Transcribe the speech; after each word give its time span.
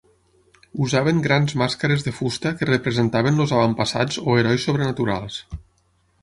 Usaven 0.85 1.19
grans 1.27 1.53
màscares 1.61 2.05
de 2.07 2.13
fusta 2.19 2.53
que 2.61 2.69
representaven 2.71 3.39
els 3.45 3.53
avantpassats 3.59 4.19
o 4.25 4.39
herois 4.41 4.67
sobrenaturals. 4.71 5.39